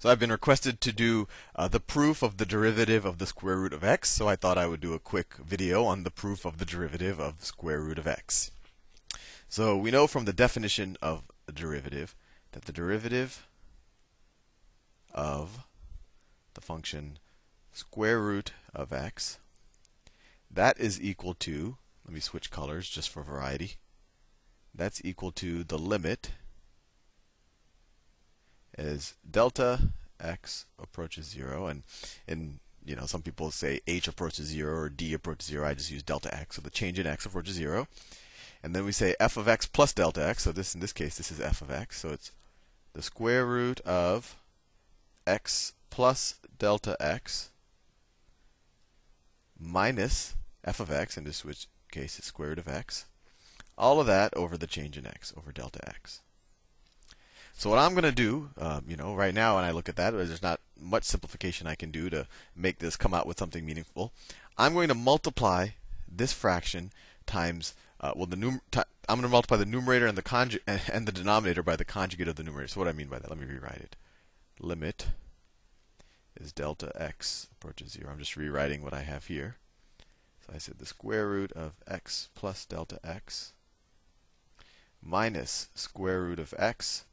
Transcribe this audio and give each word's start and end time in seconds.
So 0.00 0.08
I've 0.08 0.18
been 0.18 0.32
requested 0.32 0.80
to 0.80 0.92
do 0.92 1.28
uh, 1.54 1.68
the 1.68 1.78
proof 1.78 2.22
of 2.22 2.38
the 2.38 2.46
derivative 2.46 3.04
of 3.04 3.18
the 3.18 3.26
square 3.26 3.58
root 3.58 3.74
of 3.74 3.84
x, 3.84 4.08
so 4.08 4.26
I 4.26 4.34
thought 4.34 4.56
I 4.56 4.66
would 4.66 4.80
do 4.80 4.94
a 4.94 4.98
quick 4.98 5.34
video 5.34 5.84
on 5.84 6.04
the 6.04 6.10
proof 6.10 6.46
of 6.46 6.56
the 6.56 6.64
derivative 6.64 7.20
of 7.20 7.44
square 7.44 7.80
root 7.82 7.98
of 7.98 8.06
x. 8.06 8.50
So 9.46 9.76
we 9.76 9.90
know 9.90 10.06
from 10.06 10.24
the 10.24 10.32
definition 10.32 10.96
of 11.02 11.24
a 11.46 11.52
derivative 11.52 12.16
that 12.52 12.64
the 12.64 12.72
derivative 12.72 13.46
of 15.12 15.64
the 16.54 16.62
function 16.62 17.18
square 17.70 18.20
root 18.20 18.52
of 18.74 18.94
x 18.94 19.38
that 20.50 20.80
is 20.80 20.98
equal 20.98 21.34
to 21.34 21.76
let 22.06 22.14
me 22.14 22.20
switch 22.20 22.50
colors 22.50 22.88
just 22.88 23.10
for 23.10 23.22
variety. 23.22 23.74
That's 24.74 25.02
equal 25.04 25.32
to 25.32 25.62
the 25.62 25.78
limit 25.78 26.30
as 28.80 29.14
delta 29.30 29.78
x 30.20 30.66
approaches 30.82 31.26
0 31.26 31.66
and 31.66 31.82
in 32.26 32.58
you 32.84 32.96
know 32.96 33.06
some 33.06 33.22
people 33.22 33.50
say 33.50 33.80
h 33.86 34.08
approaches 34.08 34.46
0 34.46 34.74
or 34.74 34.88
d 34.88 35.12
approaches 35.12 35.46
0 35.48 35.66
i 35.66 35.74
just 35.74 35.90
use 35.90 36.02
delta 36.02 36.34
x 36.34 36.56
so 36.56 36.62
the 36.62 36.70
change 36.70 36.98
in 36.98 37.06
x 37.06 37.26
approaches 37.26 37.54
0 37.54 37.86
and 38.62 38.74
then 38.74 38.84
we 38.84 38.92
say 38.92 39.14
f 39.18 39.36
of 39.36 39.48
x 39.48 39.66
plus 39.66 39.92
delta 39.92 40.26
x 40.26 40.44
so 40.44 40.52
this 40.52 40.74
in 40.74 40.80
this 40.80 40.92
case 40.92 41.16
this 41.16 41.30
is 41.30 41.40
f 41.40 41.62
of 41.62 41.70
x. 41.70 42.00
So 42.00 42.10
it's 42.10 42.32
the 42.92 43.02
square 43.02 43.46
root 43.46 43.80
of 43.80 44.36
x 45.26 45.72
plus 45.90 46.36
delta 46.58 46.96
x 47.00 47.50
minus 49.58 50.34
f 50.64 50.80
of 50.80 50.90
x 50.90 51.16
in 51.16 51.24
this 51.24 51.44
case 51.90 52.18
is 52.18 52.24
square 52.24 52.50
root 52.50 52.58
of 52.58 52.68
x 52.68 53.06
all 53.78 54.00
of 54.00 54.06
that 54.06 54.34
over 54.36 54.56
the 54.56 54.66
change 54.66 54.98
in 54.98 55.06
x 55.06 55.32
over 55.36 55.52
delta 55.52 55.80
x 55.88 56.20
so 57.60 57.68
what 57.68 57.78
I'm 57.78 57.92
going 57.92 58.04
to 58.04 58.10
do, 58.10 58.48
um, 58.56 58.86
you 58.88 58.96
know, 58.96 59.14
right 59.14 59.34
now 59.34 59.56
when 59.56 59.64
I 59.64 59.70
look 59.70 59.90
at 59.90 59.96
that, 59.96 60.12
there's 60.12 60.40
not 60.40 60.60
much 60.80 61.04
simplification 61.04 61.66
I 61.66 61.74
can 61.74 61.90
do 61.90 62.08
to 62.08 62.26
make 62.56 62.78
this 62.78 62.96
come 62.96 63.12
out 63.12 63.26
with 63.26 63.38
something 63.38 63.66
meaningful. 63.66 64.14
I'm 64.56 64.72
going 64.72 64.88
to 64.88 64.94
multiply 64.94 65.68
this 66.10 66.32
fraction 66.32 66.90
times 67.26 67.74
uh, 68.00 68.14
well 68.16 68.24
the 68.24 68.36
num- 68.36 68.62
t- 68.70 68.80
I'm 69.10 69.16
going 69.16 69.28
to 69.28 69.28
multiply 69.28 69.58
the 69.58 69.66
numerator 69.66 70.06
and 70.06 70.16
the 70.16 70.22
conju- 70.22 70.60
and 70.66 71.06
the 71.06 71.12
denominator 71.12 71.62
by 71.62 71.76
the 71.76 71.84
conjugate 71.84 72.28
of 72.28 72.36
the 72.36 72.42
numerator. 72.42 72.68
So 72.68 72.80
what 72.80 72.88
I 72.88 72.92
mean 72.92 73.08
by 73.08 73.18
that, 73.18 73.28
let 73.28 73.38
me 73.38 73.44
rewrite 73.44 73.82
it. 73.82 73.94
Limit 74.58 75.08
is 76.40 76.52
delta 76.52 76.90
x 76.94 77.48
approaches 77.52 77.92
zero. 77.92 78.10
I'm 78.10 78.18
just 78.18 78.38
rewriting 78.38 78.82
what 78.82 78.94
I 78.94 79.02
have 79.02 79.26
here. 79.26 79.56
So 80.46 80.54
I 80.54 80.56
said 80.56 80.78
the 80.78 80.86
square 80.86 81.28
root 81.28 81.52
of 81.52 81.74
x 81.86 82.30
plus 82.34 82.64
delta 82.64 82.98
x 83.04 83.52
minus 85.02 85.68
square 85.74 86.22
root 86.22 86.38
of 86.38 86.54
x 86.56 87.04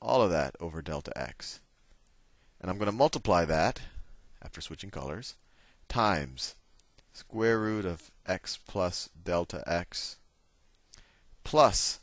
all 0.00 0.22
of 0.22 0.30
that 0.30 0.54
over 0.60 0.82
delta 0.82 1.16
x. 1.16 1.60
And 2.60 2.70
I'm 2.70 2.78
going 2.78 2.90
to 2.90 2.96
multiply 2.96 3.44
that, 3.44 3.80
after 4.42 4.60
switching 4.60 4.90
colors, 4.90 5.34
times 5.88 6.54
square 7.12 7.58
root 7.58 7.84
of 7.84 8.10
x 8.26 8.58
plus 8.66 9.08
delta 9.24 9.62
x 9.66 10.18
plus 11.42 12.00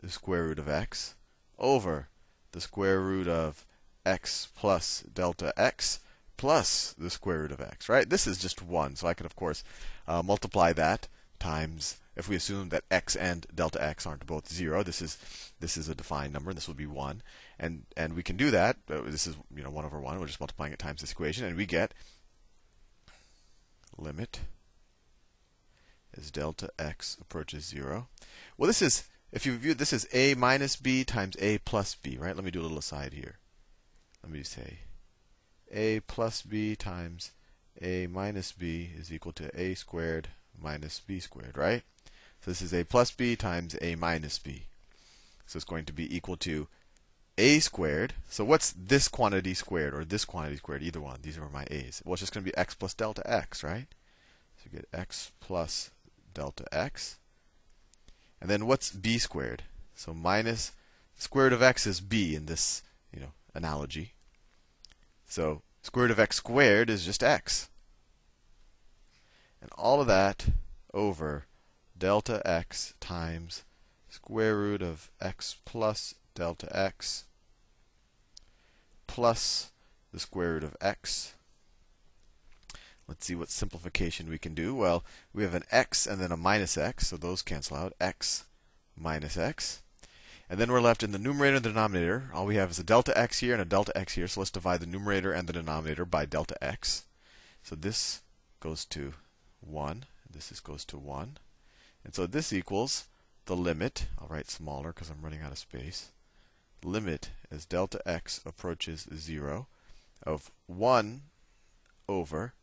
the 0.00 0.10
square 0.10 0.44
root 0.44 0.58
of 0.58 0.68
x 0.68 1.14
over 1.58 2.08
the 2.52 2.60
square 2.60 3.00
root 3.00 3.28
of 3.28 3.64
x 4.04 4.48
plus 4.56 5.04
delta 5.12 5.52
x 5.56 6.00
plus 6.36 6.94
the 6.98 7.10
square 7.10 7.40
root 7.40 7.52
of 7.52 7.60
x, 7.60 7.88
right? 7.88 8.08
This 8.08 8.26
is 8.26 8.38
just 8.38 8.62
1, 8.62 8.96
so 8.96 9.06
I 9.06 9.14
can, 9.14 9.26
of 9.26 9.36
course, 9.36 9.64
uh, 10.06 10.22
multiply 10.22 10.72
that 10.72 11.08
times 11.38 11.98
if 12.16 12.28
we 12.28 12.36
assume 12.36 12.70
that 12.70 12.84
x 12.90 13.14
and 13.14 13.46
delta 13.54 13.82
x 13.82 14.06
aren't 14.06 14.26
both 14.26 14.48
0, 14.48 14.82
this 14.82 15.02
is 15.02 15.18
this 15.60 15.76
is 15.76 15.88
a 15.88 15.94
defined 15.94 16.32
number, 16.32 16.50
and 16.50 16.56
this 16.56 16.66
will 16.66 16.74
be 16.74 16.86
1. 16.86 17.22
And 17.58 17.84
and 17.96 18.14
we 18.14 18.22
can 18.22 18.36
do 18.36 18.50
that. 18.50 18.78
Uh, 18.90 19.02
this 19.02 19.26
is 19.26 19.36
you 19.54 19.62
know 19.62 19.70
1 19.70 19.84
over 19.84 20.00
1. 20.00 20.18
We're 20.18 20.26
just 20.26 20.40
multiplying 20.40 20.72
it 20.72 20.78
times 20.78 21.02
this 21.02 21.12
equation, 21.12 21.44
and 21.44 21.56
we 21.56 21.66
get 21.66 21.92
limit 23.98 24.40
as 26.16 26.30
delta 26.30 26.70
x 26.78 27.16
approaches 27.20 27.66
0. 27.66 28.08
Well, 28.56 28.66
this 28.66 28.82
is 28.82 29.04
if 29.30 29.44
you 29.44 29.56
view 29.56 29.74
this 29.74 29.92
as 29.92 30.08
a 30.12 30.34
minus 30.34 30.76
b 30.76 31.04
times 31.04 31.36
a 31.38 31.58
plus 31.58 31.94
b, 31.94 32.16
right? 32.18 32.34
Let 32.34 32.44
me 32.44 32.50
do 32.50 32.60
a 32.60 32.62
little 32.62 32.78
aside 32.78 33.12
here. 33.12 33.38
Let 34.22 34.32
me 34.32 34.42
say 34.42 34.78
a 35.70 36.00
plus 36.00 36.42
b 36.42 36.76
times 36.76 37.32
a 37.82 38.06
minus 38.06 38.52
b 38.52 38.90
is 38.96 39.12
equal 39.12 39.32
to 39.32 39.50
a 39.60 39.74
squared 39.74 40.28
minus 40.60 41.00
b 41.00 41.20
squared, 41.20 41.56
right? 41.56 41.82
So 42.40 42.50
this 42.50 42.62
is 42.62 42.72
a 42.72 42.84
plus 42.84 43.10
b 43.10 43.36
times 43.36 43.76
a 43.80 43.94
minus 43.94 44.38
b. 44.38 44.66
So 45.46 45.56
it's 45.56 45.64
going 45.64 45.84
to 45.86 45.92
be 45.92 46.14
equal 46.14 46.36
to 46.38 46.68
a 47.38 47.58
squared. 47.60 48.14
So 48.28 48.44
what's 48.44 48.72
this 48.72 49.08
quantity 49.08 49.54
squared 49.54 49.94
or 49.94 50.04
this 50.04 50.24
quantity 50.24 50.56
squared? 50.56 50.82
Either 50.82 51.00
one. 51.00 51.20
These 51.22 51.38
are 51.38 51.48
my 51.48 51.66
a's. 51.70 52.02
Well, 52.04 52.14
it's 52.14 52.20
just 52.20 52.32
going 52.32 52.44
to 52.44 52.50
be 52.50 52.56
x 52.56 52.74
plus 52.74 52.94
delta 52.94 53.22
x, 53.30 53.62
right? 53.62 53.86
So 54.56 54.70
you 54.70 54.78
get 54.78 54.88
x 54.92 55.32
plus 55.40 55.90
delta 56.34 56.64
x. 56.72 57.18
And 58.40 58.50
then 58.50 58.66
what's 58.66 58.90
b 58.90 59.18
squared? 59.18 59.64
So 59.94 60.12
minus 60.12 60.72
square 61.16 61.44
root 61.44 61.52
of 61.52 61.62
x 61.62 61.86
is 61.86 62.00
b 62.00 62.34
in 62.34 62.46
this, 62.46 62.82
you 63.12 63.20
know, 63.20 63.32
analogy. 63.54 64.12
So 65.26 65.62
square 65.82 66.04
root 66.04 66.10
of 66.12 66.20
x 66.20 66.36
squared 66.36 66.90
is 66.90 67.04
just 67.04 67.22
x. 67.22 67.70
And 69.66 69.72
all 69.76 70.00
of 70.00 70.06
that 70.06 70.50
over 70.94 71.46
delta 71.98 72.40
x 72.44 72.94
times 73.00 73.64
square 74.08 74.56
root 74.56 74.80
of 74.80 75.10
x 75.20 75.56
plus 75.64 76.14
delta 76.36 76.68
x 76.70 77.24
plus 79.08 79.72
the 80.12 80.20
square 80.20 80.52
root 80.52 80.62
of 80.62 80.76
x. 80.80 81.34
Let's 83.08 83.26
see 83.26 83.34
what 83.34 83.50
simplification 83.50 84.30
we 84.30 84.38
can 84.38 84.54
do. 84.54 84.72
Well, 84.72 85.04
we 85.34 85.42
have 85.42 85.54
an 85.54 85.64
x 85.72 86.06
and 86.06 86.20
then 86.20 86.30
a 86.30 86.36
minus 86.36 86.78
x, 86.78 87.08
so 87.08 87.16
those 87.16 87.42
cancel 87.42 87.76
out. 87.76 87.92
x 88.00 88.44
minus 88.96 89.36
x. 89.36 89.82
And 90.48 90.60
then 90.60 90.70
we're 90.70 90.80
left 90.80 91.02
in 91.02 91.10
the 91.10 91.18
numerator 91.18 91.56
and 91.56 91.64
the 91.64 91.70
denominator. 91.70 92.30
All 92.32 92.46
we 92.46 92.54
have 92.54 92.70
is 92.70 92.78
a 92.78 92.84
delta 92.84 93.18
x 93.18 93.40
here 93.40 93.54
and 93.54 93.62
a 93.62 93.64
delta 93.64 93.90
x 93.98 94.14
here, 94.14 94.28
so 94.28 94.42
let's 94.42 94.52
divide 94.52 94.78
the 94.78 94.86
numerator 94.86 95.32
and 95.32 95.48
the 95.48 95.52
denominator 95.52 96.04
by 96.04 96.24
delta 96.24 96.56
x. 96.62 97.06
So 97.64 97.74
this 97.74 98.22
goes 98.60 98.84
to 98.84 99.14
1, 99.60 100.04
this 100.30 100.52
is 100.52 100.60
goes 100.60 100.84
to 100.86 100.98
1. 100.98 101.38
And 102.04 102.14
so 102.14 102.26
this 102.26 102.52
equals 102.52 103.08
the 103.46 103.56
limit. 103.56 104.06
I'll 104.18 104.28
write 104.28 104.50
smaller 104.50 104.92
because 104.92 105.10
I'm 105.10 105.22
running 105.22 105.42
out 105.42 105.52
of 105.52 105.58
space. 105.58 106.10
Limit 106.84 107.30
as 107.50 107.64
delta 107.64 108.00
x 108.06 108.40
approaches 108.44 109.08
0 109.14 109.66
of 110.24 110.50
1 110.66 111.22
over. 112.08 112.54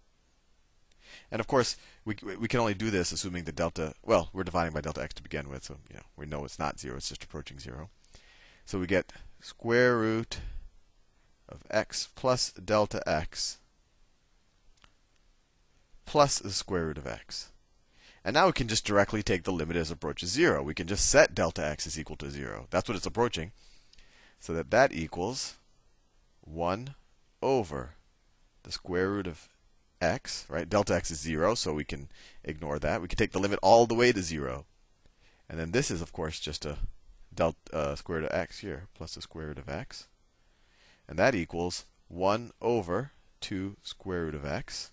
And 1.31 1.39
of 1.39 1.47
course, 1.47 1.75
we, 2.05 2.15
we 2.23 2.47
can 2.47 2.59
only 2.59 2.73
do 2.73 2.89
this 2.89 3.11
assuming 3.11 3.43
the 3.43 3.51
delta, 3.51 3.93
well, 4.03 4.29
we're 4.33 4.43
dividing 4.43 4.73
by 4.73 4.81
delta 4.81 5.03
x 5.03 5.13
to 5.15 5.23
begin 5.23 5.49
with, 5.49 5.63
so 5.63 5.77
you 5.89 5.97
know, 5.97 6.03
we 6.15 6.25
know 6.25 6.45
it's 6.45 6.59
not 6.59 6.79
0, 6.79 6.97
it's 6.97 7.09
just 7.09 7.23
approaching 7.23 7.59
0. 7.59 7.89
So 8.65 8.79
we 8.79 8.87
get 8.87 9.11
square 9.41 9.97
root 9.97 10.39
of 11.49 11.63
x 11.69 12.07
plus 12.15 12.51
delta 12.53 13.01
x 13.07 13.59
plus 16.06 16.40
the 16.40 16.52
square 16.52 16.86
root 16.86 16.97
of 16.97 17.08
x. 17.08 17.52
And 18.25 18.34
now 18.34 18.47
we 18.47 18.53
can 18.53 18.68
just 18.68 18.86
directly 18.86 19.22
take 19.22 19.44
the 19.44 19.52
limit 19.52 19.75
as 19.75 19.91
approaches 19.91 20.31
0. 20.31 20.64
We 20.64 20.74
can 20.74 20.88
just 20.88 21.09
set 21.09 21.36
delta 21.36 21.66
x 21.66 21.86
is 21.86 22.00
equal 22.00 22.16
to 22.18 22.31
0. 22.31 22.68
That's 22.69 22.88
what 22.88 22.96
it's 22.96 23.06
approaching. 23.06 23.52
So 24.40 24.53
that 24.53 24.72
that 24.72 24.94
equals 24.94 25.56
1 26.41 26.96
over 27.41 27.96
the 28.64 28.72
square 28.72 29.09
root 29.09 29.28
of 29.28 29.50
x, 30.02 30.46
right? 30.50 30.69
Delta 30.69 30.96
x 30.96 31.12
is 31.12 31.19
0, 31.19 31.56
so 31.56 31.74
we 31.74 31.84
can 31.84 32.09
ignore 32.44 32.80
that. 32.80 33.02
We 33.02 33.08
can 33.08 33.18
take 33.18 33.31
the 33.31 33.40
limit 33.40 33.59
all 33.62 33.85
the 33.85 33.96
way 33.96 34.12
to 34.12 34.22
0. 34.22 34.66
And 35.50 35.59
then 35.59 35.72
this 35.72 35.91
is, 35.91 36.02
of 36.02 36.14
course, 36.14 36.40
just 36.40 36.66
a 36.66 36.78
delta 37.34 37.58
uh, 37.72 37.96
square 37.96 38.20
root 38.20 38.31
of 38.31 38.38
x 38.38 38.59
here, 38.59 38.88
plus 38.94 39.16
the 39.16 39.22
square 39.22 39.47
root 39.47 39.58
of 39.58 39.70
x. 39.70 40.08
And 41.08 41.20
that 41.20 41.35
equals 41.35 41.85
1 42.08 42.52
over 42.61 43.11
2 43.41 43.78
square 43.84 44.26
root 44.26 44.35
of 44.35 44.46
x. 44.46 44.91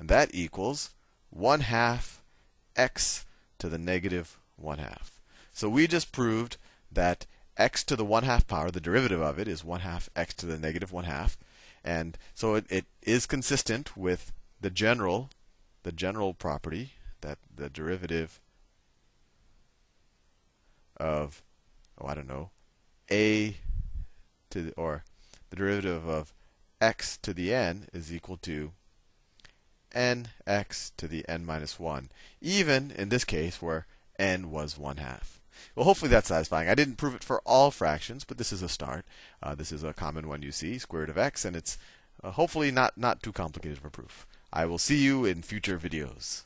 And 0.00 0.08
that 0.08 0.30
equals 0.32 0.94
1 1.28 1.60
half 1.60 2.22
x 2.74 3.26
to 3.58 3.68
the 3.68 3.76
negative 3.76 4.38
1 4.56 4.78
half. 4.78 5.20
So 5.52 5.68
we 5.68 5.86
just 5.86 6.10
proved 6.10 6.56
that 6.90 7.26
x 7.58 7.84
to 7.84 7.96
the 7.96 8.04
1 8.04 8.22
half 8.22 8.46
power, 8.46 8.70
the 8.70 8.80
derivative 8.80 9.20
of 9.20 9.38
it, 9.38 9.46
is 9.46 9.62
1 9.62 9.80
half 9.80 10.08
x 10.16 10.32
to 10.36 10.46
the 10.46 10.58
negative 10.58 10.90
1 10.90 11.04
half. 11.04 11.36
And 11.84 12.16
so 12.34 12.54
it, 12.54 12.64
it 12.70 12.86
is 13.02 13.26
consistent 13.26 13.94
with 13.94 14.32
the 14.58 14.70
general, 14.70 15.28
the 15.82 15.92
general 15.92 16.32
property 16.32 16.94
that 17.20 17.36
the 17.54 17.68
derivative 17.68 18.40
of, 20.96 21.42
oh, 22.00 22.06
I 22.06 22.14
don't 22.14 22.26
know, 22.28 22.48
a 23.10 23.58
to 24.48 24.62
the, 24.62 24.72
or 24.76 25.04
the 25.50 25.56
derivative 25.56 26.08
of 26.08 26.32
x 26.80 27.18
to 27.18 27.34
the 27.34 27.52
n 27.52 27.86
is 27.92 28.10
equal 28.10 28.38
to 28.38 28.72
nx 29.94 30.92
to 30.96 31.08
the 31.08 31.28
n 31.28 31.44
minus 31.44 31.78
1, 31.78 32.10
even 32.40 32.90
in 32.90 33.08
this 33.08 33.24
case 33.24 33.60
where 33.60 33.86
n 34.18 34.50
was 34.50 34.78
1 34.78 34.98
half. 34.98 35.40
Well, 35.74 35.84
hopefully 35.84 36.10
that's 36.10 36.28
satisfying. 36.28 36.68
I 36.68 36.74
didn't 36.74 36.96
prove 36.96 37.14
it 37.14 37.24
for 37.24 37.40
all 37.44 37.70
fractions, 37.70 38.24
but 38.24 38.38
this 38.38 38.52
is 38.52 38.62
a 38.62 38.68
start. 38.68 39.04
Uh, 39.42 39.54
this 39.54 39.72
is 39.72 39.84
a 39.84 39.92
common 39.92 40.28
one 40.28 40.42
you 40.42 40.52
see, 40.52 40.78
square 40.78 41.02
root 41.02 41.10
of 41.10 41.18
x, 41.18 41.44
and 41.44 41.54
it's 41.54 41.78
uh, 42.22 42.30
hopefully 42.32 42.70
not, 42.70 42.96
not 42.96 43.22
too 43.22 43.32
complicated 43.32 43.78
of 43.78 43.84
a 43.84 43.90
proof. 43.90 44.26
I 44.52 44.66
will 44.66 44.78
see 44.78 44.96
you 44.96 45.24
in 45.24 45.42
future 45.42 45.78
videos. 45.78 46.44